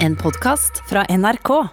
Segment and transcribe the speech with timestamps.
[0.00, 1.68] En podkast fra NRK.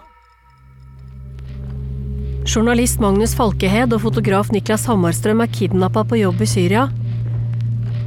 [2.44, 6.88] Journalist Magnus Falkehed og fotograf Niklas Hammarstrøm er kidnappa på jobb i Syria.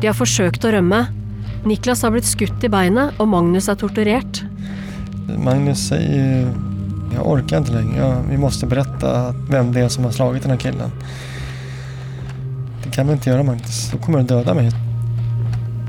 [0.01, 1.05] De har forsøkt å rømme.
[1.63, 4.41] Niklas har blitt skutt i beinet, og Magnus er torturert.
[5.39, 7.97] Magnus jag orkar inte längre.
[7.97, 10.91] Jag, vi måste berätta vem det är som har slagit den här killen.
[12.83, 14.88] Det kan vi inte göra Magnus, då kommer du döda mig.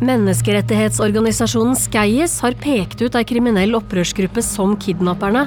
[0.01, 5.45] Menneskerettighetsorganisasjonen Skeies har pekt ut ei kriminell opprørsgruppe som kidnapperne.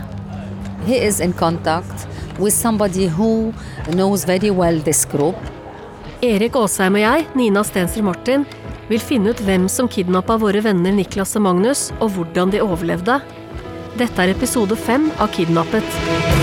[0.85, 2.05] He is in contact
[2.37, 3.51] with somebody who
[3.89, 5.39] knows very well this group.
[6.21, 8.45] Erik Aasheim og jeg, Nina Stensrud Martin,
[8.91, 13.19] vil finne ut hvem som kidnappa våre venner Niklas og Magnus, og hvordan de overlevde.
[13.97, 16.42] Dette er episode fem av Kidnappet.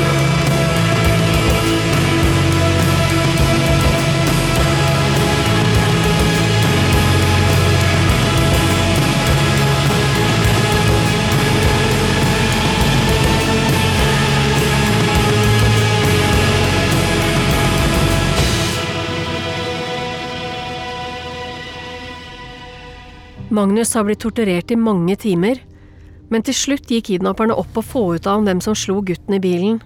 [23.50, 25.58] Magnus har blitt torturert i mange timer,
[26.30, 29.34] men til slutt gir kidnapperne opp å få ut av ham hvem som slo gutten
[29.34, 29.80] i bilen.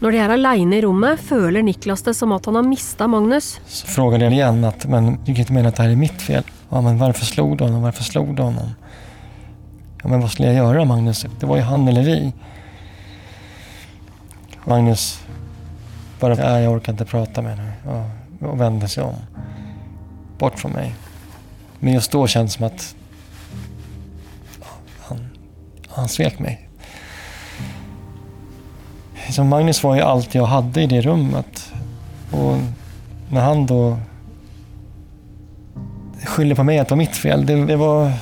[0.00, 3.58] Når de er alene i rommet, føler Niklas det som at han har mista Magnus.
[3.66, 6.22] Så frågade jag igen att, men du kan inte mena att det här är mitt
[6.22, 6.44] fel.
[6.70, 7.82] Ja, men varför slog du honom?
[7.82, 8.70] Varför slog du honom?
[10.02, 11.26] Ja, men vad skulle jag göra Magnus?
[11.40, 12.32] Det var ju han eller vi.
[14.64, 15.20] Magnus
[16.20, 17.72] bara, nej jag orkar inte prata med dig.
[17.86, 18.10] Ja,
[18.48, 19.14] och vände sig om.
[20.38, 20.94] Bort från mig.
[21.80, 22.94] Men just då kändes det som att
[25.00, 25.28] han,
[25.88, 26.68] han svek mig.
[29.30, 31.72] Så Magnus var ju allt jag hade i det rummet.
[32.30, 32.56] Och
[33.30, 33.98] när han då
[36.24, 38.12] skyller på mig att det var mitt fel, det, det var...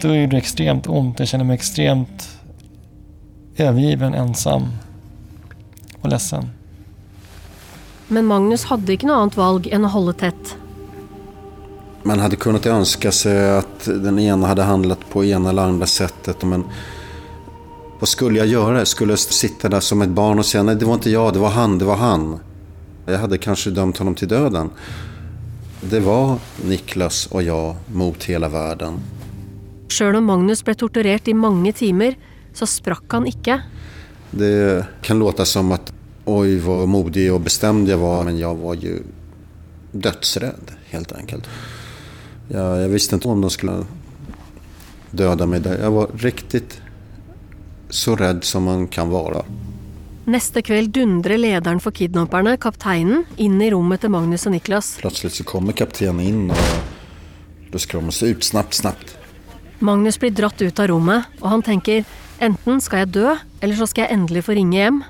[0.00, 1.18] Då gjorde det extremt ont.
[1.18, 2.38] Jag kände mig extremt
[3.56, 4.66] övergiven, ensam
[6.00, 6.50] och ledsen.
[8.08, 10.56] Men Magnus hade inte något annat val än att hålla tätt.
[12.02, 16.42] Man hade kunnat önska sig att den ena hade handlat på ena eller andra sättet.
[16.44, 16.64] Men
[17.98, 18.84] vad skulle jag göra?
[18.84, 21.38] Skulle jag sitta där som ett barn och säga nej det var inte jag, det
[21.38, 22.38] var han, det var han.
[23.06, 24.70] Jag hade kanske dömt honom till döden.
[25.80, 28.98] Det var Niklas och jag mot hela världen.
[29.88, 32.14] Sjøl om Magnus ble torturert i mange timer,
[32.54, 33.58] så sprakk han ikke.
[34.30, 35.92] Det kan låta som att
[36.24, 38.24] oj vad modig och bestämd jag var.
[38.24, 39.02] Men jag var ju
[39.92, 41.48] dödsrädd helt enkelt.
[42.54, 43.84] Jag, jag visste inte om de skulle
[45.10, 45.78] döda mig där.
[45.78, 46.80] Jag var riktigt
[47.88, 49.44] så rädd som man kan vara.
[50.24, 54.96] Neste kveld dundrer lederen for kidnapperne, kapteinen, inn i rommet til Magnus og Niklas.
[55.00, 56.56] Plötsligt så kommer kaptenen in och
[57.72, 59.16] då ska de se ut snabbt, snabbt.
[59.78, 62.04] Magnus blir dratt ut av rommet, og han tenker
[62.38, 65.00] enten skal jeg dø, eller så skal jeg endelig få ringe hjem.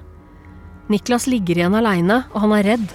[0.88, 2.86] Niklas ligger igjen aleine, og han er redd.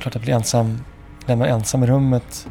[0.00, 0.78] Klart att bli ensam,
[1.30, 2.48] lämna ensam i rummet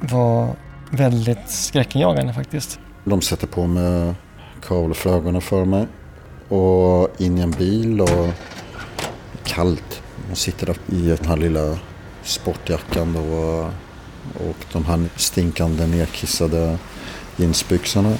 [0.00, 0.56] var
[0.90, 2.78] väldigt skräckinjagande faktiskt.
[3.04, 4.14] De sätter på mig
[4.62, 5.86] kavlar för ögonen för mig
[6.48, 8.28] och in i en bil och
[9.44, 10.02] kallt.
[10.26, 11.78] Man sitter där i den här lilla
[12.22, 13.20] sportjackan då
[14.44, 16.78] och de här stinkande nedkissade
[17.36, 18.16] jeansbyxorna.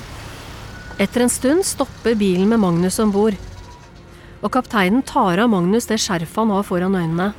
[0.98, 3.34] Etter en stund stopper bilen med Magnus om bord.
[4.40, 7.32] Og kapteinen tar av Magnus det skjerfet han har foran øynene.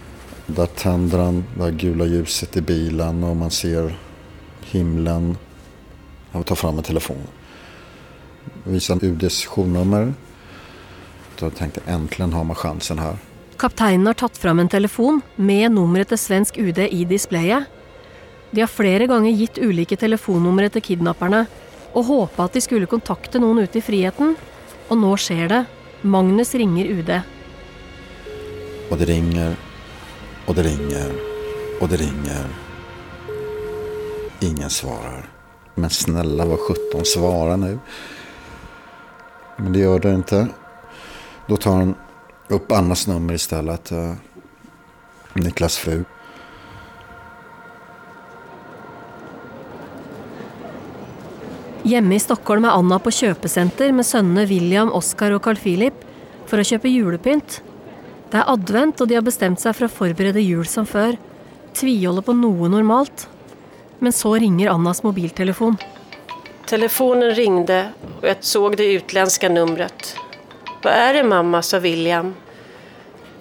[0.55, 3.97] Där tänder han det här gula ljuset i bilen och man ser
[4.61, 5.37] himlen.
[6.31, 7.27] Jag tar fram en telefon.
[8.63, 10.13] Visar UDs journummer.
[11.39, 13.17] Då tänkte jag äntligen har man chansen här.
[13.57, 17.63] Kapteinen har tatt fram en telefon med nummeret til svensk UD i displayet.
[18.51, 21.45] De har flere ganger gitt ulike telefonnumre til kidnapperne
[21.93, 24.35] og håpa at de skulle kontakte noen ute i friheten.
[24.89, 25.65] Og nå skjer det.
[26.01, 27.21] Magnus ringer UD.
[28.89, 29.68] Och det ringer
[30.49, 31.11] och det ringer
[31.81, 32.45] och det ringer.
[34.39, 35.29] Ingen svarar.
[35.75, 37.79] Men snälla vad sjutton svara nu.
[39.57, 40.47] Men det gör det inte.
[41.47, 41.95] Då tar han
[42.47, 43.91] upp Annas nummer istället.
[43.91, 44.13] Eh,
[45.33, 46.03] Niklas fru.
[51.83, 55.93] Hjemme i Stockholm är Anna på kjøpesenter med sönerna William, Oscar och Carl Philip
[56.45, 57.63] för att köpa julpynt.
[58.29, 61.17] Det er advent, og de har bestemt seg for å forberede jul som før.
[61.77, 63.27] Tviholder på noe normalt.
[63.99, 65.77] Men så ringer Annas mobiltelefon.
[66.65, 67.89] Telefonen ringde
[68.21, 70.15] och jag såg det utländska numret.
[70.83, 72.35] Vad är det mamma, sa William.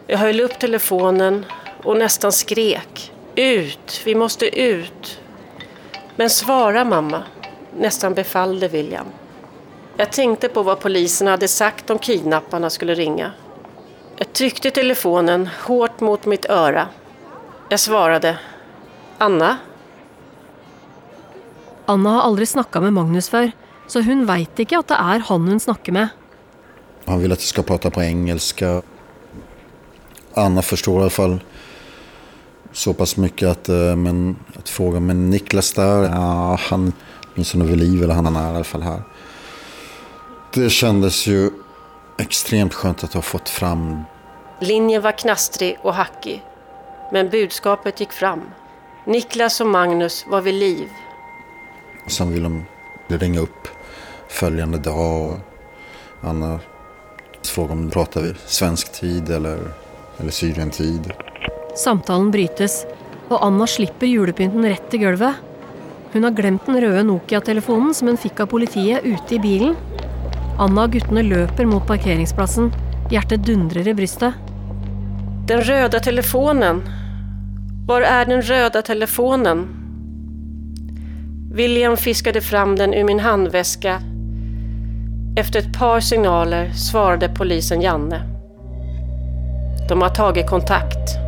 [0.06, 1.44] Jag höll upp telefonen
[1.84, 3.12] och nästan skrek.
[3.34, 5.20] Ut, vi måste ut.
[6.16, 7.22] Men svara mamma.
[7.78, 9.06] nästan befallde William.
[9.96, 13.32] Jag tänkte på vad polisen hade sagt om kidnapparna skulle ringa.
[14.20, 16.88] Jag tryckte telefonen hårt mot mitt öra.
[17.68, 18.38] Jag svarade.
[19.18, 19.58] Anna?
[21.86, 23.52] Anna har aldri snakka med Magnus før,
[23.86, 26.08] så hun veit ikke at det er han hun snakker med.
[27.06, 28.82] Han vill att jag ska prata på engelska.
[30.34, 31.40] Anna förstår i alla fall
[32.72, 36.92] så pass mycket att, eh, men, att fråga, men Niklas där, ja, han
[37.54, 39.02] nog vid liv, eller han är i alla fall här.
[40.54, 41.50] Det kändes ju
[42.18, 44.02] extremt skönt att ha fått fram.
[44.60, 46.42] Linjen var knastrig och hackig.
[47.12, 48.42] Men budskapet gick fram.
[49.04, 50.88] Niklas och Magnus var vid liv.
[52.06, 52.64] Sen vill de
[53.08, 53.68] ringa upp
[54.28, 55.30] följande dag.
[55.30, 55.38] Och
[56.28, 56.60] Anna
[57.44, 59.58] frågar om pratar vi svensk tid eller,
[60.18, 61.12] eller Syrien-tid.
[61.76, 62.86] Samtalen brytes,
[63.28, 65.34] og Anna slipper julepynten rett i gulvet.
[66.12, 69.76] Hun har glemt den røde Nokia-telefonen som hun fikk av politiet ute i bilen.
[70.58, 72.72] Anna og guttene løper mot parkeringsplassen.
[73.12, 74.34] Hjertet dundrer i brystet.
[75.46, 76.82] Den röda telefonen.
[77.86, 79.68] Var är den röda telefonen?
[81.52, 84.02] William fiskade fram den ur min handväska.
[85.36, 88.22] Efter ett par signaler svarade polisen Janne.
[89.88, 91.18] De har tagit kontakt.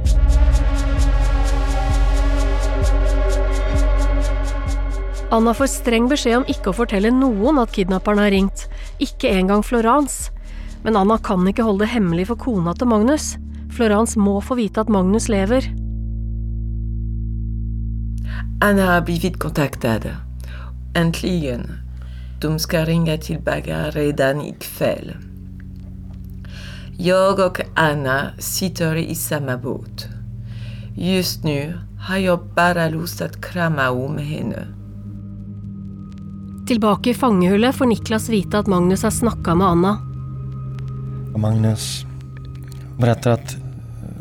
[5.31, 8.65] Anna får streng beskjed om ikke å fortelle noen at kidnapperen har ringt,
[9.01, 10.33] ikke engang Florence.
[10.85, 13.37] Men Anna kan ikke holde det hemmelig for kona til Magnus.
[13.71, 15.67] Florence må få vite at Magnus lever.
[18.63, 20.07] Anna har blivit kontaktad.
[20.95, 21.71] Äntligen.
[22.41, 25.17] De ska ringa tillbaka redan ikväll.
[26.99, 30.09] Jag och Anna sitter i samma båt.
[30.97, 34.80] Just nu har jag bara lust att krama om henne.
[36.71, 39.99] Tilbake i fangehullet får Niklas vite at Magnus har snakka med Anna.
[41.35, 42.05] Och Magnus
[42.99, 43.57] berättar att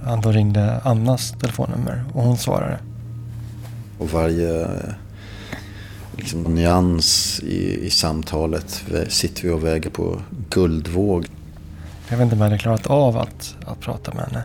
[0.04, 2.80] han då ringde Annas telefonnummer och hon svarade.
[4.00, 4.68] Och varje
[6.18, 11.26] liksom, nyans i, i samtalet sitter vi och väger på guldvåg.
[12.10, 14.44] Jag vet inte om jag hade klarat av att, att prata med henne.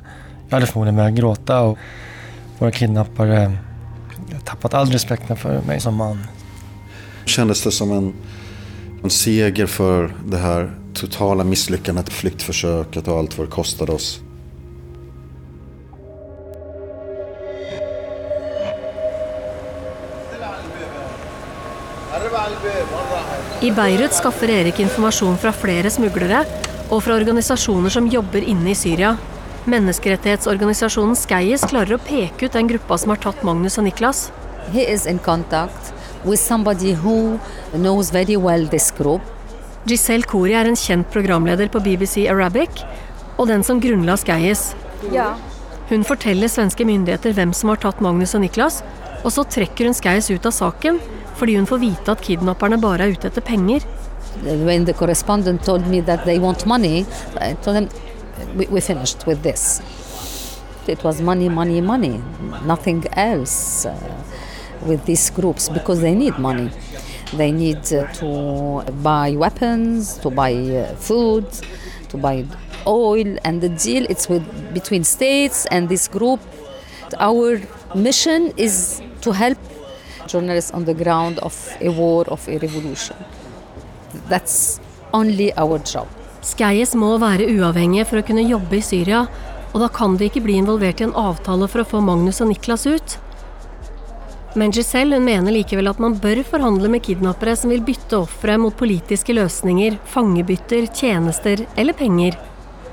[0.48, 1.78] Jag hade förmodligen börjat gråta och
[2.58, 3.58] våra kidnappare
[4.44, 6.26] tappat all respekten för mig som man.
[7.24, 8.14] Kändes det som en,
[9.02, 14.20] en seger för det här totala misslyckandet, flyktförsöket och allt vad det kostade oss.
[23.60, 26.44] I Beirut skaffer Erik informasjon fra flere smuglere
[26.90, 29.16] og fra organisasjoner som jobber inne i Syria.
[29.64, 34.26] Menneskerettighetsorganisasjonen Skeies klarer å peke ut den gruppa som har tatt Magnus og Niklas.
[34.76, 35.93] He is in contact
[36.24, 37.38] with somebody who
[37.72, 39.22] knows very well this group.
[39.86, 42.84] Giselle Kori er en kjent programleder på BBC Arabic,
[43.36, 44.70] og den som grunnla Skeies.
[45.90, 48.80] Hun forteller svenske myndigheter hvem som har tatt Magnus og Niklas,
[49.24, 51.00] og så trekker hun Skeies ut av saken
[51.34, 53.82] fordi hun får vite at kidnapperne bare er ute etter penger.
[54.44, 57.04] When the correspondent told me that they want money,
[57.36, 57.88] I told them
[58.56, 59.82] we, we finished with this.
[60.86, 62.22] It was money, money, money,
[62.64, 63.94] nothing else uh,
[64.84, 66.70] with these groups because they need money.
[67.32, 71.46] They need uh, to buy weapons, to buy uh, food,
[72.10, 72.44] to buy
[72.86, 74.44] oil, and the deal it's with
[74.74, 76.40] between states and this group.
[77.18, 77.60] Our
[77.94, 79.58] mission is to help
[80.26, 83.16] journalists on the ground of a war, of a revolution.
[84.28, 84.80] That's
[85.12, 86.08] only our job.
[86.44, 89.24] Skeies må være uavhengige for å kunne jobbe i Syria,
[89.72, 92.50] og da kan de ikke bli involvert i en avtale for å få Magnus og
[92.52, 93.16] Niklas ut.
[94.56, 98.54] Men Giselle hun mener likevel at man bør forhandle med kidnappere som vil bytte ofre
[98.62, 102.36] mot politiske løsninger, fangebytter, tjenester eller penger.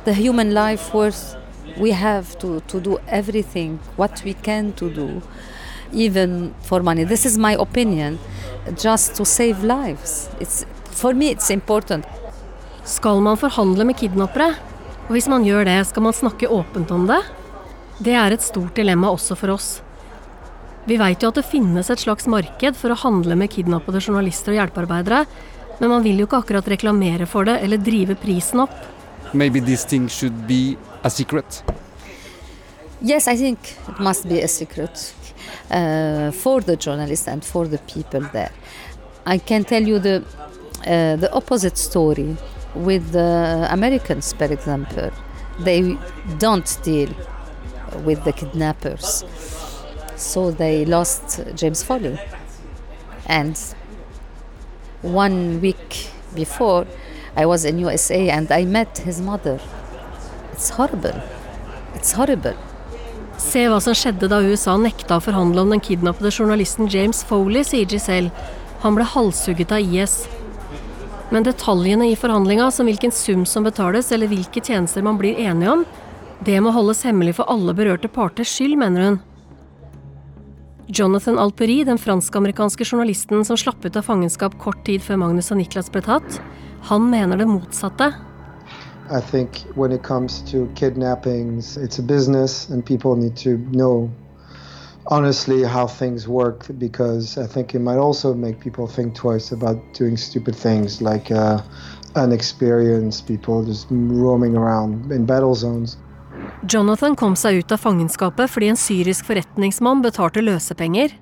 [0.07, 1.37] The human life worth,
[1.77, 5.21] we have to, to do everything what we can to do,
[5.93, 7.05] even for money.
[7.05, 8.17] This is my opinion,
[8.83, 10.31] just to save lives.
[10.39, 12.09] It's, for me it's important.
[12.85, 14.55] Skal man forhandle med kidnappere?
[15.05, 17.21] Og hvis man gjør det, skal man snakke åpent om det?
[18.01, 19.71] Det er et stort dilemma også for oss.
[20.85, 24.55] Vi veit jo at det finnes et slags marked for å handle med kidnappede journalister
[24.55, 25.25] og hjelpearbeidere,
[25.79, 28.75] men man vil jo ikke akkurat reklamere for det eller drive prisen opp.
[29.33, 31.63] maybe this thing should be a secret.
[33.01, 35.15] Yes, I think it must be a secret
[35.71, 38.51] uh, for the journalists and for the people there.
[39.25, 40.23] I can tell you the
[40.85, 42.35] uh, the opposite story
[42.75, 45.11] with the Americans, for example.
[45.59, 45.97] They
[46.39, 47.09] don't deal
[48.05, 49.23] with the kidnappers,
[50.21, 52.17] so they lost James Foley,
[53.25, 53.57] and
[55.01, 56.85] one week before,
[57.35, 59.59] I was in USA and I met his mother.
[60.53, 61.21] It's horrible.
[61.95, 62.55] It's horrible.
[63.37, 67.63] Se hva som skjedde da USA nekta å forhandle om den kidnappede journalisten James Foley,
[67.65, 68.29] sier Giselle.
[68.83, 70.27] Han ble halshugget av IS.
[71.31, 75.71] Men detaljene i forhandlinga, som hvilken sum som betales eller hvilke tjenester man blir enige
[75.71, 75.85] om,
[76.45, 79.19] det må holdes hemmelig for alle berørte parters skyld, mener hun.
[80.93, 85.61] Jonathan Alperi, den fransk-amerikanske journalisten som slapp ut av fangenskap kort tid før Magnus og
[85.61, 86.41] Niklas ble tatt,
[86.89, 88.09] han mener det motsatte.
[89.11, 94.09] I think when it comes to kidnappings, it's a business and people need to know
[95.07, 99.77] honestly how things work because I think it might also make people think twice about
[99.93, 101.61] doing stupid things like uh,
[102.15, 105.95] unexperienced people just roaming around in battle zones.
[106.69, 111.15] Jonathan kom seg ut av fangenskapet fordi en syrisk forretningsmann betalte løsepenger.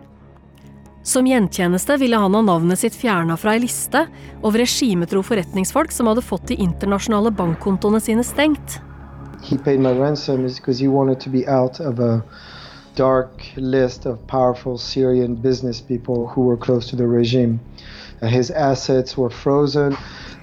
[1.04, 4.02] Som gjenkjenneste ville han ha navnet sitt fjerna fra ei liste
[4.44, 8.82] over regimetro forretningsfolk som hadde fått de internasjonale bankkontoene sine stengt.
[9.42, 12.22] He paid my ransom because he wanted to be out of a
[12.96, 17.62] dark list of powerful Syrian business people who were close to the regime.
[18.22, 19.98] His assets were frozen.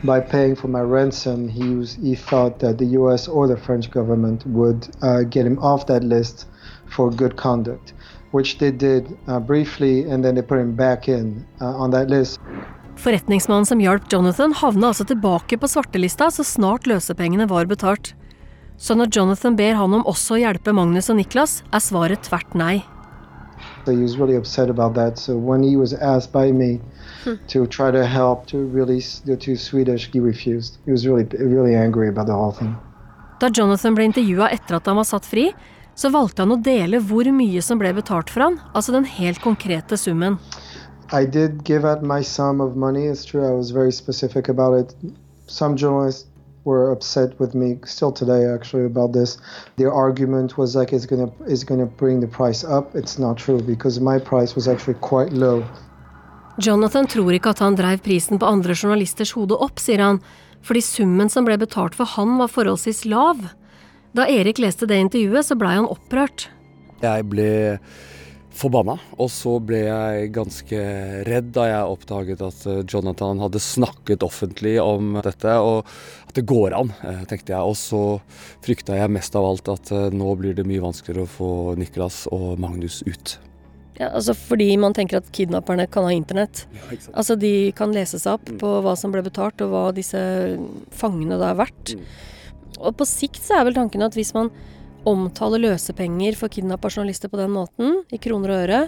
[0.05, 3.91] By paying for my ransom, he, was, he thought that the US or the French
[3.91, 6.47] government would uh, get him off that list
[6.89, 7.95] for good conduct,
[8.31, 12.09] which they did uh, briefly, and then they put him back in uh, on that
[12.11, 12.41] list.
[12.97, 18.15] Forretningsmannen som hjalp Jonathan, havna altså tilbake på svartelista så snart løsepengene var betalt.
[18.79, 22.57] Så når Jonathan ber han om også å hjelpe Magnus og Niklas, er svaret tvert
[22.57, 22.85] nei.
[23.87, 25.17] So he was really upset about that.
[25.17, 26.81] So when he was asked by me
[27.47, 30.79] to try to help to release the two Swedish, he refused.
[30.85, 32.75] He was really, really angry about the whole thing.
[33.39, 35.53] Da Jonathan ble intervjua etter at han var satt fri,
[35.95, 39.39] så valgte han å dele hvor mye som ble betalt for han, altså den helt
[39.45, 40.41] konkrete summen.
[41.13, 43.07] I did give out my sum of money.
[43.07, 43.47] It's true.
[43.47, 44.97] I was very specific about it.
[45.47, 46.27] Some journalists
[46.67, 49.39] were upset with me still today actually about this.
[49.77, 52.95] Their argument was like it's gonna it's gonna bring the price up.
[52.95, 55.63] It's not true because my price was actually quite low.
[56.59, 60.21] Jonathan tror ikke at han dreiv prisen på andre journalisters hode opp, sier han,
[60.65, 63.43] fordi summen som ble betalt for han var forholdsvis lav.
[64.17, 66.49] Da Erik leste det intervjuet, så blei han opprørt.
[67.03, 67.49] Jeg ble
[68.57, 70.83] forbanna, og så ble jeg ganske
[71.29, 75.89] redd da jeg oppdaget at eh, Jonathan hadde snakket offentlig om dette, og
[76.27, 77.63] at det går an, eh, tenkte jeg.
[77.63, 78.03] Og så
[78.65, 82.25] frykta jeg mest av alt at eh, nå blir det mye vanskeligere å få Niklas
[82.35, 83.37] og Magnus ut.
[83.97, 86.67] Ja, altså Fordi man tenker at kidnapperne kan ha internett.
[87.15, 90.21] Altså De kan lese seg opp på hva som ble betalt, og hva disse
[90.93, 91.97] fangene da er verdt.
[92.77, 94.53] Og på sikt så er vel tanken at hvis man
[95.07, 98.81] omtaler løsepenger for kidnappa journalister på den måten, i kroner og øre,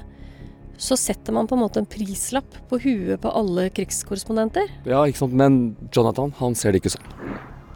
[0.79, 4.71] så setter man på en måte en prislapp på huet på alle krigskorrespondenter.
[4.87, 5.61] Ja, ikke sant, men
[5.95, 7.15] Jonathan, han ser det ikke sånn.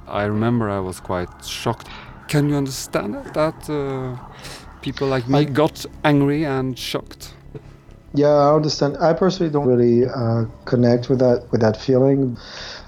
[0.07, 1.91] I remember I was quite shocked.
[2.29, 3.35] Can you understand it?
[3.35, 4.17] That uh,
[4.83, 7.35] people like me got angry and shocked?
[8.15, 8.97] Yeah, I understand.
[9.01, 12.37] I personally don't really uh, connect with that with that feeling.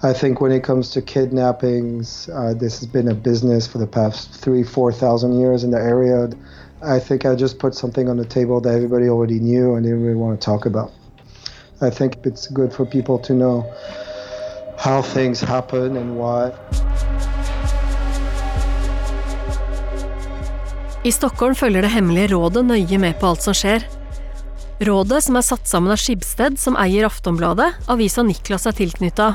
[0.04, 3.86] I think when it comes to kidnappings, uh, this has been a business for the
[3.86, 6.28] past three, four thousand years in the area.
[6.82, 10.02] I think I just put something on the table that everybody already knew and didn't
[10.02, 10.92] really want to talk about.
[11.80, 13.64] I think it's good for people to know
[14.76, 16.52] how things happen and why.
[21.04, 23.88] I Stockholm følger det hemmelige rådet nøye med på alt som skjer.
[24.84, 29.34] Rådet, som er satt sammen av Skibsted, som eier Aftonbladet, avisa Niklas er tilknytta,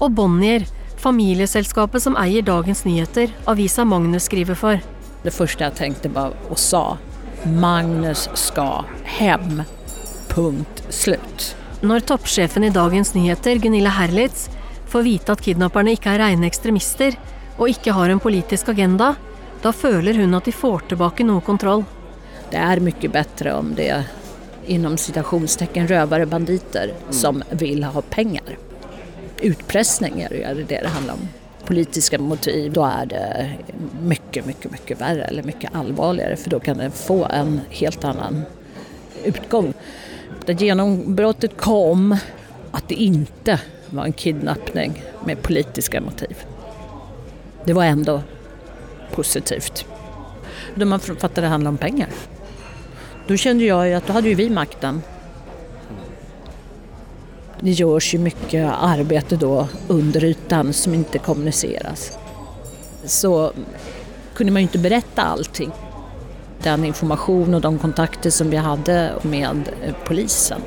[0.00, 0.64] og Bonnier,
[1.00, 4.80] familieselskapet som eier Dagens Nyheter, avisa Magnus skriver for.
[5.24, 6.98] Det første jeg tenkte bare og sa
[7.44, 8.88] Magnus skal
[9.18, 9.62] hjem.
[10.32, 11.54] Punkt slutt.
[11.80, 14.48] Når toppsjefen i Dagens Nyheter, Gunilla Herlitz,
[14.90, 17.16] får vite at kidnapperne ikke er rene ekstremister
[17.56, 19.14] og ikke har en politisk agenda,
[19.62, 21.84] da føler hun at de får tilbake noe kontroll.
[22.50, 23.92] Det er mye bedre om det
[24.70, 28.69] inom citationstecken rövare banditer som vill ha pengar.
[29.40, 31.28] Utpressning är det är det det handlar om.
[31.64, 33.50] Politiska motiv, då är det
[34.02, 38.42] mycket, mycket, mycket värre eller mycket allvarligare för då kan det få en helt annan
[39.24, 39.74] utgång.
[40.46, 42.16] Det genombrottet kom
[42.70, 46.36] att det inte var en kidnappning med politiska motiv.
[47.64, 48.22] Det var ändå
[49.12, 49.84] positivt.
[50.74, 52.08] Då man fattade det handlade om pengar.
[53.26, 55.02] Då kände jag ju att då hade ju vi makten.
[57.60, 62.18] Det görs ju mycket arbete då under ytan som inte kommuniceras.
[63.04, 63.52] Så
[64.34, 65.70] kunde man ju inte berätta allting.
[66.62, 70.60] Den information och de kontakter som vi hade med eh, polisen.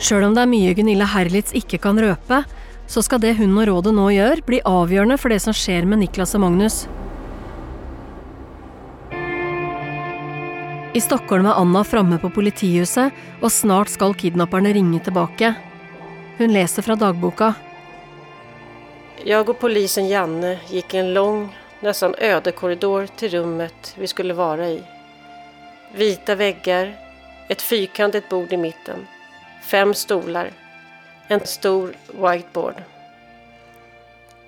[0.00, 2.38] Sjøl om det er mye Gunilla Herlitz ikke kan røpe,
[2.88, 6.00] så skal det hun og rådet nå gjør, bli avgjørende for det som skjer med
[6.00, 6.86] Niklas og Magnus.
[10.96, 15.52] I Stockholm er Anna framme på politihuset, og snart skal kidnapperne ringe tilbake.
[16.40, 17.54] Hun läser från dagboka.
[19.24, 24.68] Jag och polisen Janne gick en lång, nästan öde korridor till rummet vi skulle vara
[24.68, 24.82] i.
[25.94, 26.96] Vita väggar,
[27.48, 29.06] ett fyrkantigt bord i mitten,
[29.62, 30.50] fem stolar,
[31.28, 32.82] en stor whiteboard.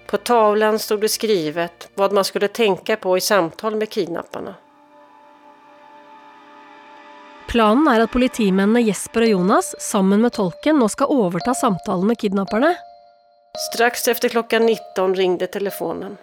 [0.06, 4.54] På tavlan stod det skrivet vad man skulle tänka på i samtal med kidnapparna.
[7.48, 12.20] Planen er at politimennene Jesper og Jonas sammen med tolken nå skal overta samtalen med
[12.22, 12.74] kidnapperne.
[13.68, 16.16] Strax efter klockan 19 ringde telefonen.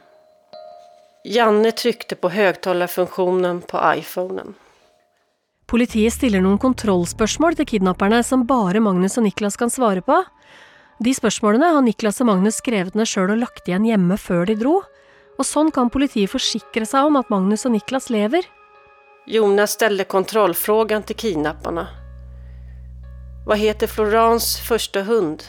[1.24, 4.56] Janne tryckte på högtalarfunktionen på iPhonen.
[5.70, 10.24] Politiet stiller noen kontrollspørsmål til kidnapperne som bare Magnus og Niklas kan svare på.
[11.00, 14.56] De spørsmålene har Niklas og Magnus skrevet ned sjøl og lagt igjen hjemme før de
[14.58, 14.80] dro,
[15.38, 18.48] og sånn kan politiet forsikre seg om at Magnus og Niklas lever.
[19.28, 21.88] Jonas ställde kontrollfrågan till kidnapparna.
[23.46, 25.44] Vad heter Florans första hund?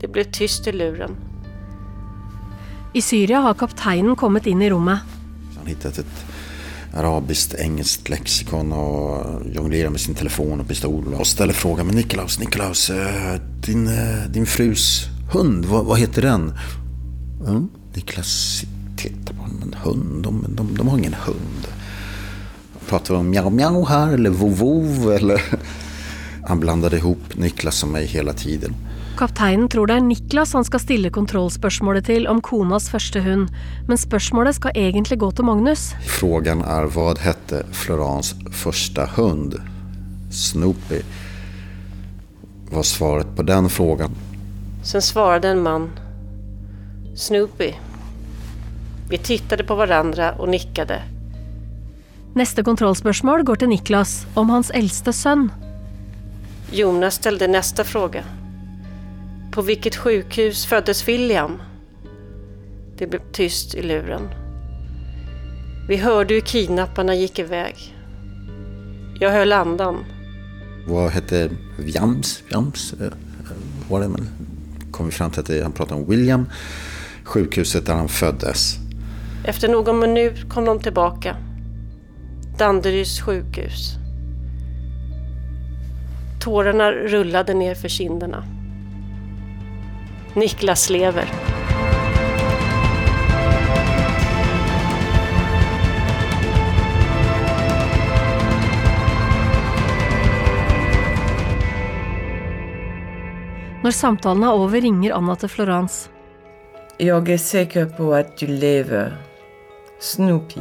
[0.00, 1.16] Det blev tyst i luren.
[2.92, 4.98] I Syria har kapteinen kommet inn i rommet.
[5.56, 6.24] Han hittat ett
[6.94, 12.38] arabiskt, engelskt lexikon och jonglerar med sin telefon och pistol och ställer frågan Men Nikolaus,
[12.38, 16.58] Nikolaus, eh, din, eh, din frus hund, vad, vad heter den?
[17.46, 18.62] Mm, Niklas
[18.96, 21.73] tittar på honom, en hund, de, de, de har ingen hund.
[22.88, 25.42] Pratar vi om mjau mjau här eller vov vov eller?
[26.46, 28.74] Han blandade ihop Niklas och mig hela tiden.
[29.18, 33.48] Kapteinen tror det er Niklas han skal stille kontrollspørsmålet til om konas første hund,
[33.88, 35.92] men spørsmålet skal egentlig gå til Magnus.
[36.18, 39.54] Frågan är vad hette Florans första hund?
[40.30, 41.00] Snoopy.
[42.70, 44.10] Var svaret på den frågan?
[44.82, 45.90] Sen svarade en man.
[47.16, 47.72] Snoopy.
[49.10, 51.02] Vi tittade på varandra och nickade.
[52.34, 55.50] Neste kontrollspørsmål går til Niklas, om hans eldste sønn.
[56.74, 58.24] Jonas ställde nästa fråga.
[59.52, 61.60] På vilket sjukhus föddes William?
[62.98, 64.28] Det blev tyst i luren.
[65.88, 67.94] Vi hörde hur kidnapparna gick iväg.
[69.20, 70.04] Jag höll andan.
[70.88, 72.42] Vad hette Viams?
[72.48, 72.92] Viams?
[73.00, 73.12] eh,
[73.90, 74.28] Var det, men
[74.90, 76.46] kom vi fram till att det, han pratade om William.
[77.24, 78.76] Sjukhuset där han föddes.
[79.44, 81.36] Efter någon minut kom de tillbaka.
[82.58, 83.94] Danderyds sjukhus.
[86.40, 88.44] Tårarna rullade ner för kinderna.
[90.34, 91.30] Niklas lever.
[103.84, 106.10] Når samtalen er over, ringer Anna til Florence.
[106.98, 109.16] Jag är säker på att du lever.
[110.00, 110.60] Snoopy,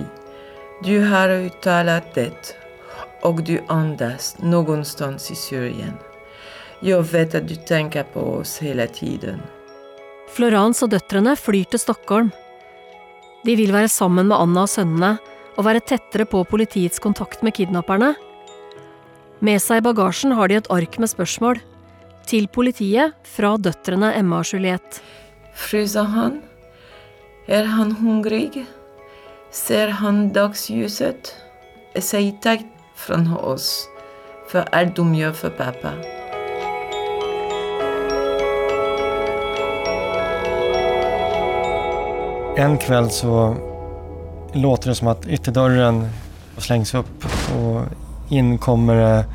[0.81, 2.55] du har uttalat det
[3.21, 5.93] och du andas någonstans i Syrien.
[6.79, 9.41] Jag vet att du tänker på oss hela tiden.
[10.33, 12.31] Florence og døtrene flyr til Stockholm.
[13.45, 15.17] De vil være sammen med Anna og sønnene
[15.57, 18.15] og være tettere på politiets kontakt med kidnapperne.
[19.39, 21.61] Med seg i bagasjen har de et ark med spørsmål.
[22.25, 25.03] Til politiet fra døtrene Emma og Juliette.
[25.53, 26.41] Fryser han?
[27.47, 28.65] Är han hungrig?
[29.53, 31.35] Ser han dagsljuset?
[31.99, 32.61] Säg tack
[32.95, 33.87] från oss
[34.51, 35.89] för allt de gör för pappa.
[42.57, 43.55] En kväll så
[44.53, 46.09] låter det som att ytterdörren
[46.57, 47.81] slängs upp och
[48.29, 49.25] in kommer det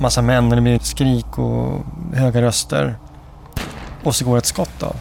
[0.00, 1.80] massa män och det blir skrik och
[2.14, 2.96] höga röster.
[4.04, 4.96] Och så går ett skott av.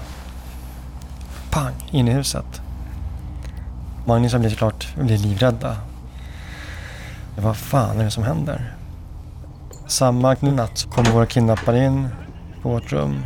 [1.52, 1.74] Pang!
[1.92, 2.67] In i huset.
[4.08, 5.78] Magnus blir såklart blir livrädda.
[7.38, 8.74] Vad fan är det som händer?
[9.88, 12.10] Samma natt kommer våra kidnappare in
[12.62, 13.26] på vårt rum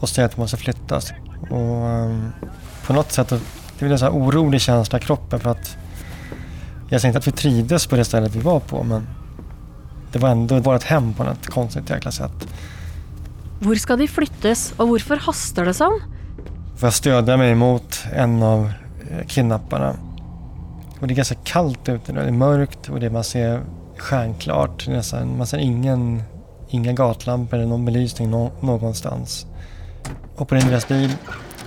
[0.00, 1.12] och säger att vi måste flyttas.
[1.50, 2.32] Och um,
[2.86, 3.40] på något sätt, det
[3.78, 5.76] blev en så här orolig känsla i kroppen för att
[6.88, 9.06] jag tänkte att vi trivdes på det stället vi var på men
[10.12, 12.48] det var ändå vårt hem på något konstigt jäkla sätt.
[13.60, 16.00] Hvor skal de flyttes, og hvorfor haster det sånn?
[16.76, 18.72] Får jag stödja mig mot en av
[19.26, 19.96] kidnapparna.
[21.00, 22.20] Och det är ganska kallt ute nu.
[22.20, 23.62] Det är mörkt och det man ser
[23.96, 24.88] stjärnklart.
[24.88, 26.22] Nästan, man ser ingen,
[26.68, 29.46] inga gatlampor eller någon belysning nå, någonstans.
[30.36, 31.12] Hoppar in i deras bil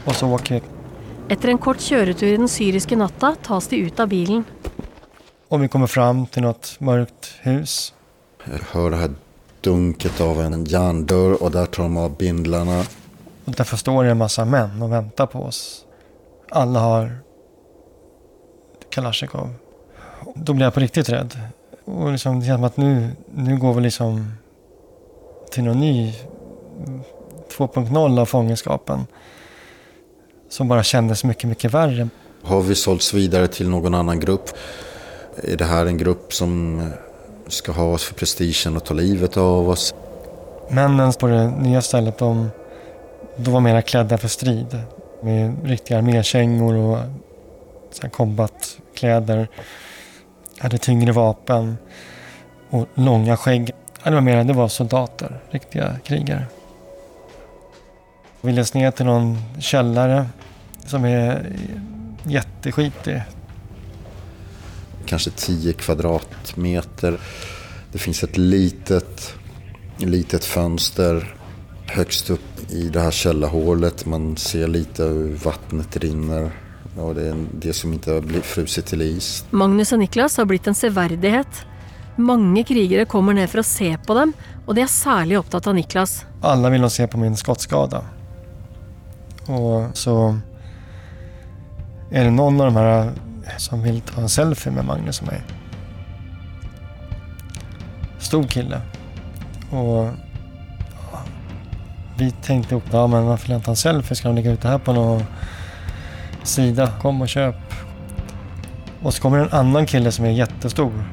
[0.06, 0.62] och så åker vi.
[1.34, 4.44] Etter en kort kjøretur i den syriske natta tas de ut av bilen.
[5.48, 7.94] Och vi kommer fram till något mörkt hus.
[8.46, 9.12] Jag hör det här
[9.62, 12.80] dunket av en järndörr och där tar de av bindlarna.
[13.46, 15.86] Och därför står det en massa män och väntar på oss.
[16.52, 17.18] Alla har
[18.90, 19.54] Kalashnikov.
[20.36, 21.40] Då blir jag på riktigt rädd.
[21.86, 24.32] Och liksom, det känns som att nu, nu går vi liksom
[25.52, 26.14] till någon ny
[27.58, 29.08] 2.0 av fångenskapen.
[30.50, 32.10] Som bara kändes mycket, mycket värre.
[32.44, 34.50] Har vi sålts vidare till någon annan grupp?
[35.44, 36.82] Är det här en grupp som
[37.48, 39.96] ska ha oss för prestigen och ta livet av oss?
[40.70, 42.50] Männen på det nya stället, de,
[43.36, 44.80] de var mera klädda för strid.
[45.22, 46.98] Med riktiga armékängor och
[48.12, 49.48] kombatkläder.
[50.60, 51.78] Hade tyngre vapen
[52.70, 53.72] och långa skägg.
[54.04, 56.46] Det var mer det var soldater, riktiga krigare.
[58.42, 60.26] Vi leds ner till någon källare
[60.86, 61.56] som är
[62.24, 63.22] jätteskitig.
[65.06, 67.20] Kanske 10 kvadratmeter.
[67.92, 69.34] Det finns ett litet,
[69.98, 71.38] litet fönster
[71.88, 74.06] högst upp i det här källarhålet.
[74.06, 76.52] Man ser lite hur vattnet rinner.
[76.98, 79.46] Och det är det som inte har frusit till is.
[79.50, 81.66] Magnus och Niklas har blivit en severdighet.
[82.16, 84.34] Många krigare kommer ner för att se på dem
[84.66, 86.26] och de är särskilt upptagna av Niklas.
[86.42, 88.02] Alla vill se på min skottskada.
[89.48, 90.40] Och så
[92.12, 93.12] är det någon av de här
[93.58, 95.42] som vill ta en selfie med Magnus och mig.
[98.20, 98.82] Stor kille.
[99.72, 100.10] Och
[102.18, 104.16] vi tänkte, ja men varför vill jag ta en selfie?
[104.16, 105.24] Ska de lägga ut det här på någon
[106.48, 106.92] sida?
[107.02, 107.56] Kom och köp.
[109.02, 111.04] Och så kommer en annan kille som är jättestor.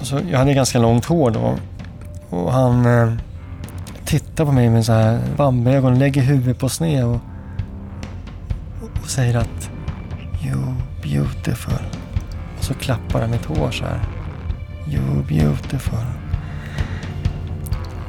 [0.00, 1.54] Och så, jag hade ganska långt hår då.
[2.30, 3.12] Och han eh,
[4.04, 7.20] tittar på mig med så här bambuögon, lägger huvudet på sned och,
[9.02, 9.70] och säger att
[10.44, 11.84] You beautiful.
[12.58, 14.00] Och så klappar han mitt hår så här.
[14.88, 16.06] You beautiful.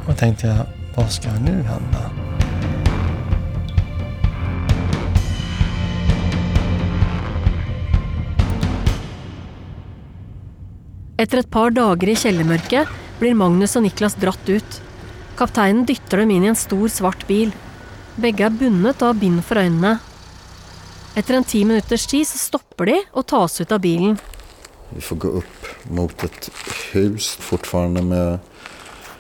[0.08, 0.58] Och tänkte jag,
[0.96, 2.29] vad ska nu hända?
[11.20, 12.88] Efter ett par dagar i källarmörkret
[13.20, 14.82] blir Magnus och Niklas dratt ut.
[15.36, 17.52] Kapteinen dytter dem in i en stor svart bil.
[18.16, 19.98] Begge er bundet av bind for øynene.
[21.16, 24.18] Efter en tio minuters tid så stoppar de och tas ut av bilen.
[24.90, 26.50] Vi får gå upp mot ett
[26.94, 28.40] hus, fortfarande med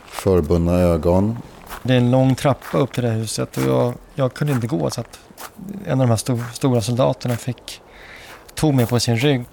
[0.07, 1.37] förbundna ögon.
[1.83, 4.67] Det är en lång trappa upp till det här huset och jag, jag kunde inte
[4.67, 5.19] gå så att
[5.85, 7.81] en av de här stor, stora soldaterna fick,
[8.55, 9.45] tog mig på sin rygg.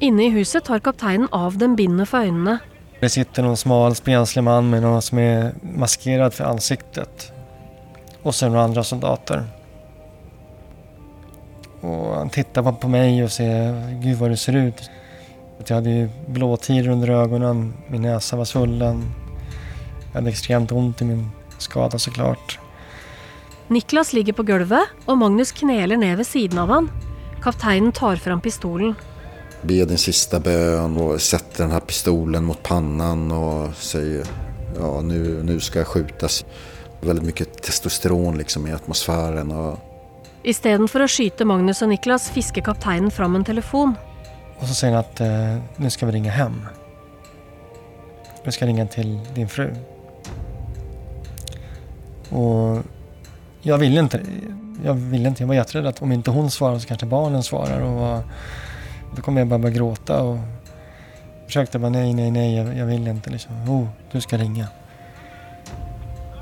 [0.00, 2.58] Inne i huset tar kaptenen av dem bindet för ögonen.
[3.00, 7.32] Det sitter någon smal, spenslig man med någon som är maskerad för ansiktet.
[8.22, 9.44] Och sen några andra soldater.
[11.80, 14.90] Och han tittar på mig och säger, gud vad du ser ut.
[15.66, 19.04] Jag hade ju blåtiror under ögonen, min näsa var svullen.
[20.06, 22.58] Jag hade extremt ont i min skada såklart.
[23.68, 26.90] Niklas ligger på golvet och Magnus knäler ner vid sidan av han.
[27.42, 28.94] Kaptenen tar fram pistolen.
[29.62, 34.26] Ber din sista bön och sätter den här pistolen mot pannan och säger
[34.78, 36.44] ja nu, nu ska jag skjutas.
[37.00, 39.52] Väldigt mycket testosteron liksom i atmosfären.
[39.52, 39.78] Och
[40.42, 43.94] Istedenfor å skyte Magnus och Niklas fisker kapteinen fram en telefon.
[44.58, 46.66] Och så säger han att eh, nu ska vi ringa hem.
[48.44, 49.74] Vi ska ringa till din fru.
[52.30, 52.78] Och
[53.62, 54.20] jag ville inte.
[54.84, 55.42] Jag ville inte.
[55.42, 57.80] Jag var jätterädd att om inte hon svarar så kanske barnen svarar.
[57.80, 58.22] Och
[59.16, 60.22] då kommer jag bara börja gråta.
[60.22, 60.38] Och
[61.46, 62.56] försökte bara nej, nej, nej.
[62.56, 63.70] Jag, jag vill inte liksom.
[63.70, 64.66] Oh, du ska ringa.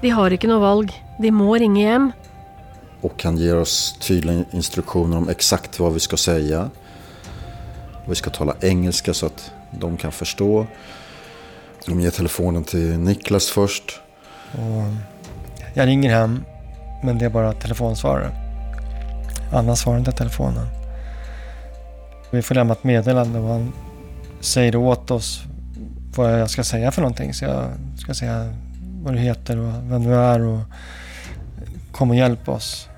[0.01, 0.93] De har inte något val.
[1.19, 2.13] De må ringa hem.
[3.01, 6.71] Och han ger oss tydliga instruktioner om exakt vad vi ska säga.
[8.09, 10.67] Vi ska tala engelska så att de kan förstå.
[11.87, 14.01] De ger telefonen till Niklas först.
[14.53, 14.85] Och
[15.75, 16.45] jag ringer hem,
[17.03, 18.31] men det är bara telefonsvarare.
[19.53, 20.78] Anna svarar inte telefonen.
[22.31, 23.73] Vi får lämna ett meddelande och han
[24.41, 25.43] säger åt oss
[26.17, 27.35] vad jag ska säga för någonting.
[27.35, 28.55] Så jag ska säga
[29.03, 30.61] vad du heter och vem du är och
[31.93, 32.89] kom och hjälp oss.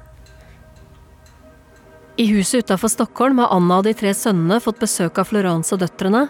[2.17, 5.79] I huset utanför Stockholm har Anna och de tre sönerna fått besök av Florence och
[5.79, 6.29] döttrarna.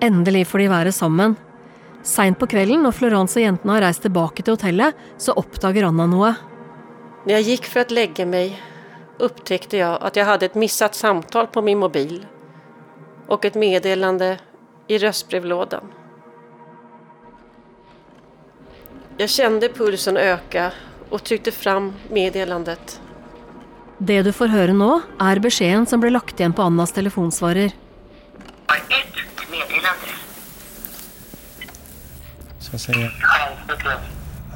[0.00, 1.34] Äntligen får de vara sammen.
[2.02, 6.06] Sent på kvällen, och Florence och jäntorna har rest tillbaka till hotellet, så uppdager Anna
[6.06, 6.34] något.
[7.26, 8.62] När jag gick för att lägga mig
[9.18, 12.26] upptäckte jag att jag hade ett missat samtal på min mobil
[13.26, 14.38] och ett meddelande
[14.86, 15.92] i röstbrevlådan.
[19.16, 20.72] Jag kände pulsen öka
[21.10, 23.00] och tryckte fram meddelandet.
[23.98, 27.70] Det du får höra nu är beskeden som blev lagt igen på Annas telefonsvarare.
[32.78, 33.10] ska säga.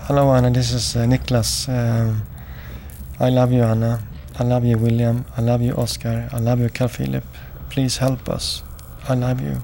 [0.09, 1.69] Hello Anna, this is uh, Niklas.
[1.69, 2.21] Um,
[3.21, 3.99] I love you Anna.
[4.41, 5.27] I love you William.
[5.37, 6.27] I love you Oscar.
[6.33, 7.25] I love you Carl Philip.
[7.69, 8.63] Please help us.
[9.07, 9.57] I love you.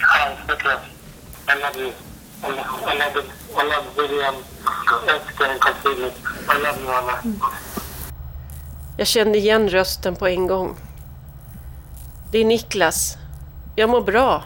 [0.00, 0.80] Hi, Niklas.
[1.46, 1.92] I love you.
[2.42, 4.34] I love, I love, I love William,
[5.04, 6.14] Oscar and Carl Philip.
[6.48, 7.36] I love you Anna.
[8.96, 10.76] Jag kände igen rösten på en gång.
[12.30, 13.18] Det är Niklas.
[13.76, 14.44] Jag mår bra.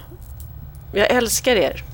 [0.92, 1.84] Jag älskar er.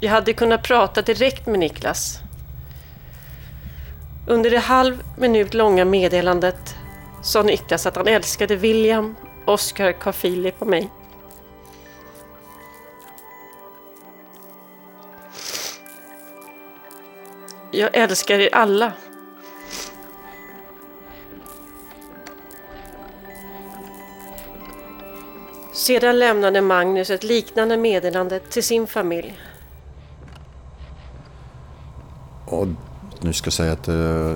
[0.00, 2.21] Jag hade kunnat prata direkt med Niklas.
[4.26, 6.76] Under det halv minut långa meddelandet
[7.22, 10.90] sa Niklas att han älskade William, Oscar, Carl Philip och mig.
[17.70, 18.92] Jag älskar er alla.
[25.72, 29.40] Sedan lämnade Magnus ett liknande meddelande till sin familj.
[32.46, 32.66] Och
[33.22, 34.32] nu ska jag säga att eh,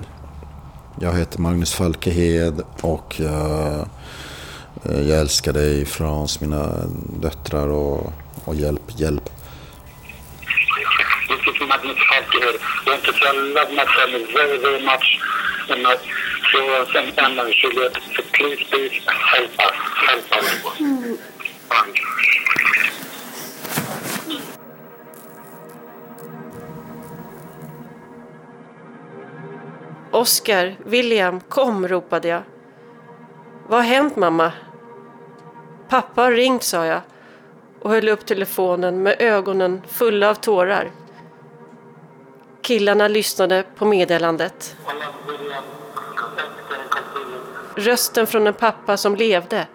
[1.00, 3.86] jag heter Magnus Falkehed och eh,
[4.82, 6.72] jag älskar dig Frans, mina
[7.20, 8.12] döttrar och,
[8.44, 9.30] och hjälp, hjälp.
[11.28, 12.60] This is Magnus Falkehed.
[12.84, 15.20] Jag want to say I love my family very, very much.
[15.70, 15.96] And my
[16.50, 17.94] Florence and Emma and Juliet.
[18.16, 18.94] So please, please
[19.34, 19.76] help us.
[20.08, 20.62] Help us.
[21.68, 21.96] Thank
[30.16, 32.42] Oscar, William, kom, ropade jag.
[33.68, 34.52] Vad har hänt mamma?
[35.88, 37.00] Pappa har ringt, sa jag
[37.80, 40.90] och höll upp telefonen med ögonen fulla av tårar.
[42.62, 44.76] Killarna lyssnade på meddelandet.
[47.74, 49.66] Rösten från en pappa som levde.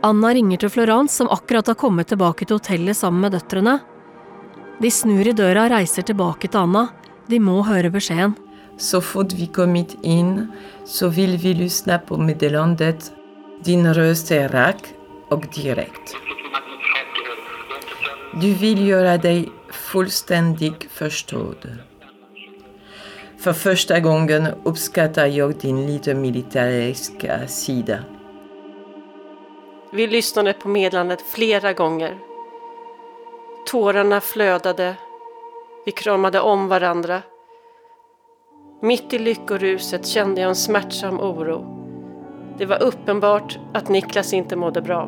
[0.00, 3.78] Anna ringer till Florence, som akkurat har kommit tillbaka till hotellet sammen med døtrene.
[4.78, 6.88] De snur i døra og reiser tillbaka till Anna.
[7.26, 8.36] De må høre beskjeden.
[8.78, 10.48] Så fort vi kommit in
[10.84, 13.12] så vill vi lyssna på meddelandet.
[13.64, 14.94] Din röst är rak
[15.28, 16.16] och direkt.
[18.40, 21.78] Du vill göra dig fullständigt förstådd.
[23.38, 27.98] För första gången uppskattar jag din lite militäriska sida.
[29.92, 32.18] Vi lyssnade på meddelandet flera gånger.
[33.66, 34.96] Tårarna flödade.
[35.86, 37.22] Vi kramade om varandra.
[38.82, 41.66] Mitt i lyckoruset kände jag en smärtsam oro.
[42.58, 45.02] Det var uppenbart att Niklas inte mådde bra.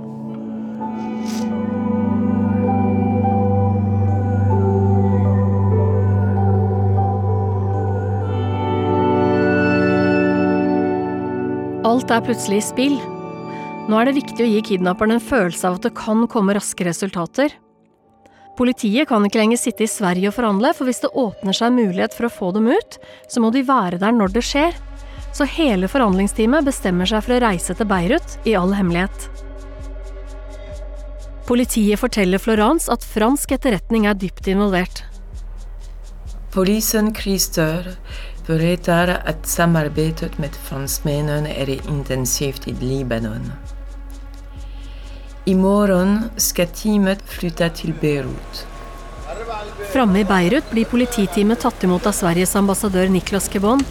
[11.85, 12.99] Alt er plutselig i spill.
[13.89, 16.85] Nå er det viktig å gi kidnapparen en følelse av at det kan komme raske
[16.85, 17.55] resultater.
[18.57, 21.97] Politiet kan ikke lenger sitte i Sverige og forhandle, for hvis det åpner seg möjlighet
[21.97, 24.77] mulighet for å få dem ut, så må de være der når det skjer.
[25.35, 29.29] Så hele forhandlingsteamet bestemmer seg for å reise til Beirut i all hemmelighet.
[31.47, 35.05] Politiet forteller Florence at fransk etterretning er dypt involvert.
[36.53, 37.97] Polisen Christer
[38.47, 43.53] berättar att samarbetet med fransmännen är intensivt i Libanon.
[45.49, 48.67] Imorgon ska teamet flytta till Beirut.
[49.93, 53.85] Framme i Beirut blir polititeamet tatt imot av Sveriges ambassadør Niklas Kebon,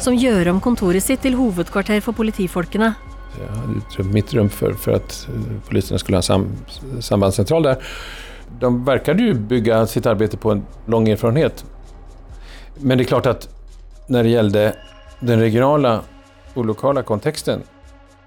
[0.00, 2.94] som gjør om kontoret sitt til hovedkvarter for politifolkene.
[3.36, 6.56] Jag hade rum, mitt rum för, för att eh, poliserna skulle ha en sam,
[7.00, 7.84] sambandscentral där.
[8.60, 11.64] De verkade ju bygga sitt arbete på en lång erfarenhet.
[12.78, 13.48] Men det är klart att
[14.06, 14.76] när det gällde
[15.20, 16.00] den regionala
[16.54, 17.62] och lokala kontexten,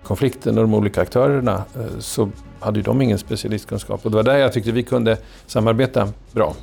[0.08, 4.06] konflikten och de olika aktörerna, eh, så hade ju de ingen specialistkunskap.
[4.06, 6.56] Och det var där jag tyckte vi kunde samarbeta bra.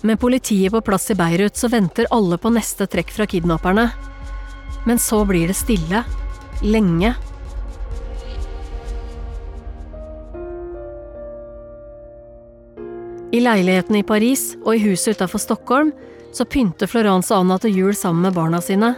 [0.00, 3.90] Med politiet på plats i Beirut så väntar alla på nästa träck från kidnapparna.
[4.86, 6.04] Men så blir det stilla.
[6.62, 7.14] Länge.
[13.32, 15.92] I lägenheten i Paris och i huset utanför Stockholm
[16.32, 18.94] så pyntar Florence och Anna till jul samman med barna sina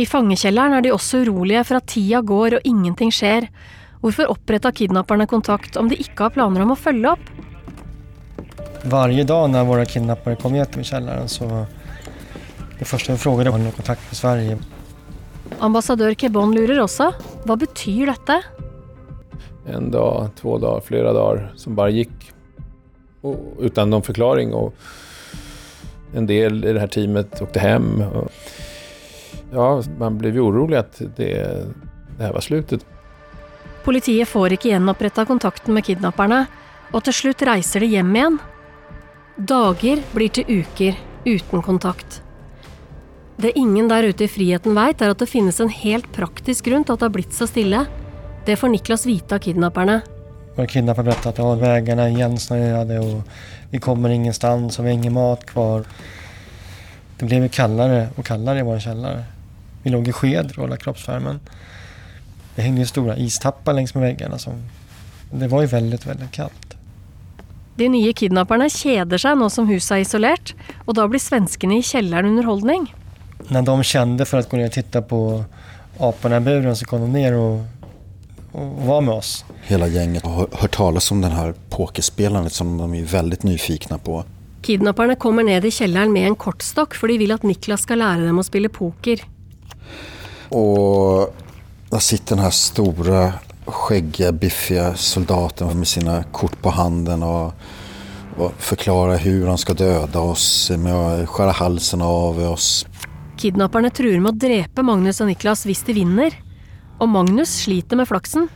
[0.00, 3.50] I fangekjelleren er de også urolige for at tida går og ingenting skjer.
[4.00, 7.26] Hvorfor oppretta kidnapperne kontakt om de ikke har planer om å følge opp?
[8.84, 11.66] Varje dag när våra kidnappare kom ner till källaren så
[12.78, 14.58] det första vi frågade var om de hade kontakt med Sverige.
[15.58, 17.10] Ambassadør Kebon lurer også.
[17.44, 18.40] Hva betyr dette?
[19.68, 22.32] En dag, två dagar, flera dagar som bara gick
[23.20, 24.54] och, utan någon förklaring.
[24.54, 24.74] Och
[26.14, 28.02] en del i det här teamet åkte hem.
[28.02, 28.30] Och,
[29.52, 31.64] ja, man blev ju orolig att det,
[32.18, 32.86] det här var slutet.
[33.84, 36.44] Politiet får ikke gjenoppretta kontakten med kidnapperne,
[36.92, 38.36] og til slutt reiser de hjem igjen.
[39.40, 42.20] Dager blir til uker uten kontakt.
[43.40, 46.84] Det ingen der ute i friheten veit, er at det finnes en helt praktisk grunn
[46.84, 47.86] til at det har blitt så stille.
[48.44, 50.02] Det får Niklas vite av kidnapperne.
[50.56, 53.22] Våra kidnappare berättade att ja, vägarna är igensnöade och
[53.70, 55.84] vi kommer ingenstans och vi har ingen mat kvar.
[57.18, 59.24] Det blev kallare och kallare i vår källare.
[59.82, 61.40] Vi låg i sked och kroppsvärmen.
[62.54, 64.38] Det hängde ju stora istappar längs med väggarna.
[64.38, 64.52] Som,
[65.30, 66.76] det var ju väldigt, väldigt kallt.
[67.76, 70.50] De nye kidnapperne kjeder seg nå som huset er isolert,
[70.84, 72.90] og da blir svenskene i kjelleren underholdning.
[73.48, 75.44] När de kände för att gå ner och titta på
[75.98, 77.60] aporna i buren så kom de ner och,
[78.52, 79.44] och var med oss.
[79.62, 84.24] Hela gänget har hört talas om den här pokerspelandet som de är väldigt nyfikna på.
[84.62, 88.26] Kidnapperne kommer ned i kjelleren med en kortstokk, for de vil at Niklas skal lære
[88.26, 89.24] dem å spille poker.
[90.48, 91.34] Och
[91.90, 93.32] där sitter den här stora,
[93.66, 97.52] skäggiga, biffiga soldaten med sina kort på handen och,
[98.38, 102.86] och förklarar hur han ska döda oss med att skära halsen av oss.
[103.40, 106.34] Kidnapperne truer med å drepe Magnus og Niklas hvis de vinner.
[107.00, 108.48] Og Magnus sliter med flaksen.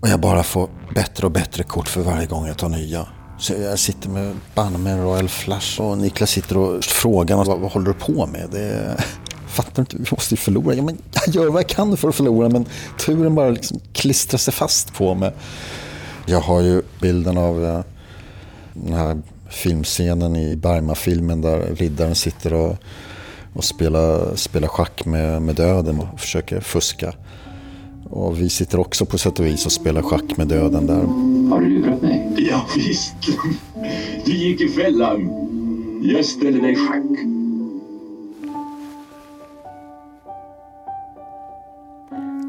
[0.00, 3.06] Och jag bara får bättre och bättre kort för varje gång jag tar nya.
[3.38, 7.72] Så jag sitter med banne med Royal Flush och Niklas sitter och frågar vad, vad
[7.72, 8.48] håller du på med?
[8.52, 8.96] Det,
[9.50, 10.74] fattar inte, vi måste ju förlora.
[10.74, 12.66] Ja, men jag gör vad jag kan för att förlora men
[12.98, 15.32] turen bara liksom klistrar sig fast på mig.
[16.26, 17.80] Jag har ju bilden av eh,
[18.72, 22.76] den här filmscenen i Bergman-filmen där riddaren sitter och,
[23.52, 27.14] och spelar, spelar schack med, med döden och försöker fuska.
[28.10, 31.02] Och vi sitter också på sätt och vis och spelar schack med döden där.
[31.50, 32.46] Har du lurat mig?
[32.50, 33.14] Ja, visst.
[34.24, 35.30] Du gick i fällan.
[36.02, 37.39] Jag ställer dig schack.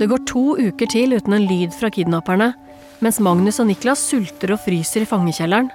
[0.02, 2.48] Det går to uker til uten en lyd fra kidnapperne,
[3.06, 5.68] mens Magnus og Niklas sulter og fryser i fangekjelleren.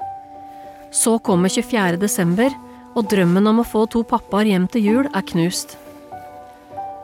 [0.90, 2.00] Så kommer 24.
[2.02, 2.50] desember,
[2.98, 5.76] og drømmen om å få to pappaer hjem til jul er knust.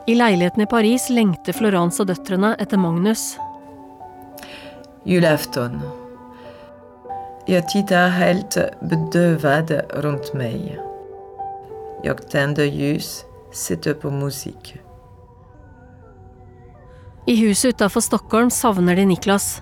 [0.03, 3.37] I leiligheten i Paris lengter Florence og døtrene etter Magnus.
[5.07, 5.79] Julafton.
[7.47, 10.79] Jag tittar helt bedövad runt mig.
[12.03, 14.82] Jag tänder ljus, sätter på musik.
[17.25, 19.61] I huset utafor Stockholm savner de Niklas.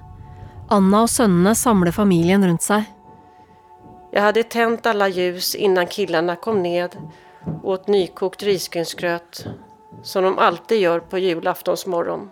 [0.69, 2.83] Anna och sönerna samlar familjen runt sig.
[4.11, 6.97] Jag hade tänt alla ljus innan killarna kom ned
[7.63, 9.45] och åt nykokt risgrynsgröt
[10.03, 12.29] som de alltid gör på julaftonsmorgon.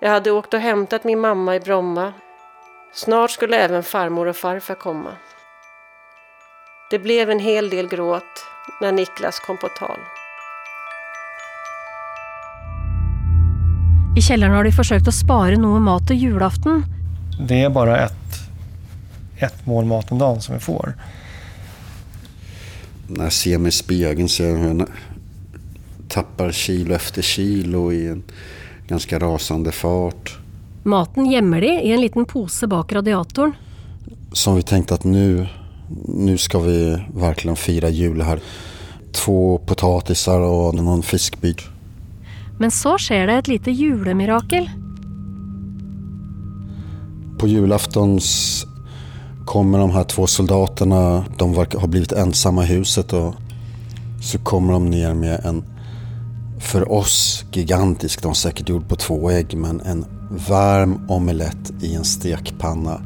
[0.00, 2.12] Jag hade åkt och hämtat min mamma i Bromma.
[2.94, 5.12] Snart skulle även farmor och farfar komma.
[6.90, 8.46] Det blev en hel del gråt
[8.80, 9.98] när Niklas kom på tal.
[14.20, 16.82] I kjelleren har de forsøkt å spare noe mat til julaften.
[17.48, 18.40] Det är bara ett,
[19.38, 20.92] ett mål mat om dagen som vi får.
[23.06, 24.88] När jag ser mig i spegeln ser jag hur jag
[26.08, 28.22] tappar kilo efter kilo i en
[28.88, 30.38] ganska rasande fart.
[30.82, 33.52] Maten gjemmer de i en liten pose bak radiatoren.
[34.32, 35.46] Som vi tänkte att nu,
[36.08, 38.40] nu ska vi verkligen fira jul här.
[39.12, 41.60] Två potatisar och någon fiskbit.
[42.60, 44.70] Men så sker det ett litet julemirakel.
[47.38, 48.66] På julaftons
[49.46, 53.34] kommer de här två soldaterna, de har blivit ensamma i huset och
[54.22, 55.64] så kommer de ner med en,
[56.58, 60.04] för oss gigantisk, de är säkert gjord på två ägg, men en
[60.48, 63.00] varm omelett i en stekpanna.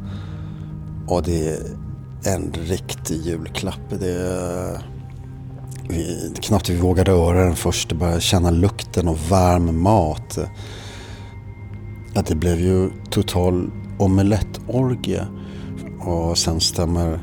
[1.07, 3.91] Och det är en riktig julklapp.
[4.01, 4.94] Det är,
[5.89, 10.39] vi, knappt vi vågade röra den först, bara känna lukten och varm mat.
[12.15, 15.27] Att det blev ju total omelettorgie.
[16.01, 17.21] Och sen stämmer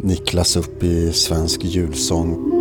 [0.00, 2.57] Niklas upp i svensk julsång.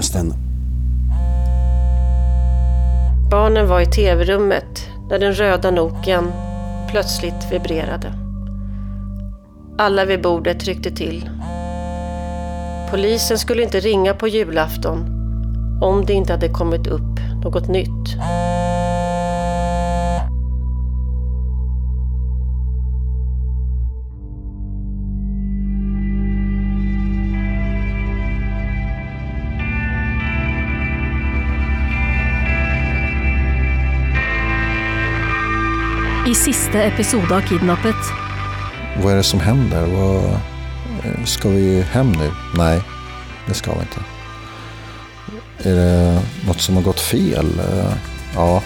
[0.00, 0.34] Ångesten.
[3.30, 6.32] Barnen var i tv-rummet när den röda noken
[6.90, 8.12] plötsligt vibrerade.
[9.78, 11.30] Alla vid bordet tryckte till.
[12.90, 14.98] Polisen skulle inte ringa på julafton
[15.82, 17.99] om det inte hade kommit upp något nytt.
[36.30, 37.96] I siste episode av Kidnappet
[39.02, 39.86] Vad är det som händer?
[39.86, 40.24] Vad,
[41.04, 42.30] eh, ska vi hem nu?
[42.56, 42.82] Nej,
[43.46, 44.00] det ska vi inte.
[45.70, 47.58] Är det något som har gått fel?
[47.58, 47.92] Eh,
[48.34, 48.62] Ja.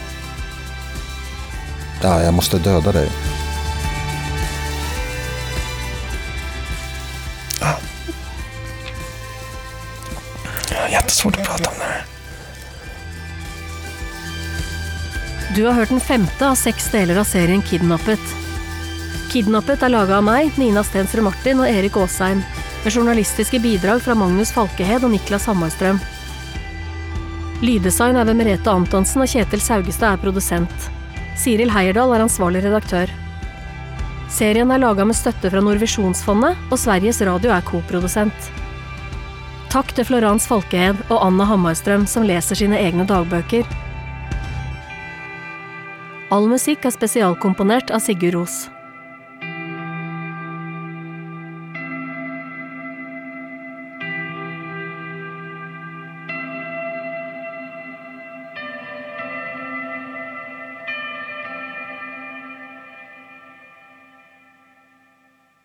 [2.03, 3.11] Ja, jag måste döda dig.
[10.71, 12.05] Jag har jättesvårt att prata om det här.
[15.55, 18.23] Du har hørt den femte av seks deler av serien Kidnappet.
[19.31, 22.41] Kidnappet er laga av meg, Nina Stensrud Martin og Erik Aasheim,
[22.83, 26.01] med journalistiske bidrag fra Magnus Falkehed og Niklas Hammarstrøm.
[27.63, 30.89] Lyddesign er ved Merete Antonsen, og Kjetil Saugestad er produsent.
[31.39, 33.15] Siril Heierdal er ansvarlig redaktør.
[34.35, 38.51] Serien er laga med støtte fra Norrvisionsfonden og Sveriges Radio er koprodusent.
[39.71, 43.71] Takk til Florence Falkehed og Anna Hammarstrøm, som leser sine egne dagbøker.
[46.35, 48.55] All musikk er spesialkomponert av Sigurd Ros.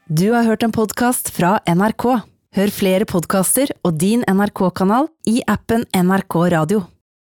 [0.09, 2.05] Du har hørt en podkast fra NRK.
[2.57, 6.85] Hør flere podkaster og din NRK-kanal i appen NRK Radio.